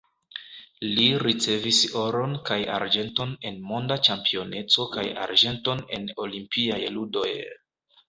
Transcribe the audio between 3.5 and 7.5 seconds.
en monda ĉampioneco kaj arĝenton en olimpiaj ludoj.